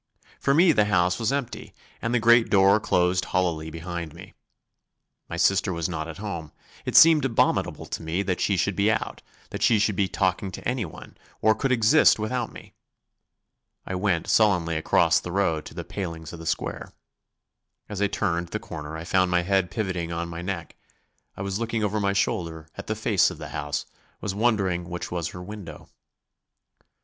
For 0.39 0.55
me 0.55 0.71
the 0.71 0.85
house 0.85 1.19
was 1.19 1.31
empty 1.31 1.75
and 2.01 2.11
the 2.11 2.19
great 2.19 2.49
door 2.49 2.79
closed 2.79 3.25
hollowly 3.25 3.69
behind 3.69 4.15
me. 4.15 4.33
My 5.29 5.37
sister 5.37 5.71
was 5.71 5.87
not 5.87 6.07
at 6.07 6.17
home. 6.17 6.51
It 6.85 6.95
seemed 6.95 7.23
abominable 7.23 7.85
to 7.85 8.01
me 8.01 8.23
that 8.23 8.41
she 8.41 8.57
should 8.57 8.75
be 8.75 8.89
out; 8.89 9.21
that 9.51 9.61
she 9.61 9.79
could 9.79 9.95
be 9.95 10.07
talking 10.07 10.49
to 10.53 10.67
anyone, 10.67 11.19
or 11.39 11.53
could 11.53 11.71
exist 11.71 12.17
without 12.17 12.51
me. 12.51 12.73
I 13.85 13.93
went 13.93 14.25
sullenly 14.27 14.75
across 14.75 15.19
the 15.19 15.31
road 15.31 15.65
to 15.65 15.75
the 15.75 15.83
palings 15.83 16.33
of 16.33 16.39
the 16.39 16.47
square. 16.47 16.93
As 17.87 18.01
I 18.01 18.07
turned 18.07 18.47
the 18.47 18.59
corner 18.59 18.97
I 18.97 19.03
found 19.03 19.29
my 19.29 19.43
head 19.43 19.69
pivoting 19.69 20.11
on 20.11 20.29
my 20.29 20.41
neck. 20.41 20.75
I 21.37 21.43
was 21.43 21.59
looking 21.59 21.83
over 21.83 21.99
my 21.99 22.13
shoulder 22.13 22.67
at 22.75 22.87
the 22.87 22.95
face 22.95 23.29
of 23.29 23.37
the 23.37 23.49
house, 23.49 23.85
was 24.19 24.33
wondering 24.33 24.89
which 24.89 25.11
was 25.11 25.27
her 25.27 25.43
window. 25.43 25.89